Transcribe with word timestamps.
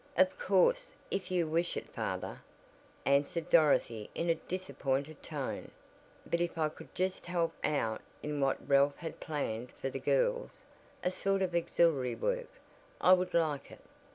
"Of 0.17 0.39
course, 0.39 0.95
if 1.11 1.29
you 1.29 1.45
wish 1.47 1.77
it 1.77 1.87
father," 1.93 2.41
answered 3.05 3.51
Dorothy 3.51 4.09
in 4.15 4.31
a 4.31 4.41
disappointed 4.49 5.21
tone, 5.21 5.69
"but 6.25 6.41
if 6.41 6.57
I 6.57 6.69
could 6.69 6.95
just 6.95 7.27
help 7.27 7.53
out 7.63 8.01
in 8.23 8.41
what 8.41 8.67
Ralph 8.67 8.95
had 8.97 9.19
planned 9.19 9.71
for 9.79 9.91
the 9.91 9.99
girls 9.99 10.65
a 11.03 11.11
sort 11.11 11.43
of 11.43 11.53
auxiliary 11.53 12.15
work 12.15 12.49
I 12.99 13.13
would 13.13 13.35
like 13.35 13.69
it. 13.69 13.81